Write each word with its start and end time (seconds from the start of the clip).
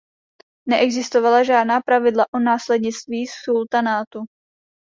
Neexistovala 0.65 1.43
žádná 1.43 1.81
pravidla 1.81 2.25
o 2.33 2.39
následnictví 2.39 3.27
sultanátu. 3.43 4.19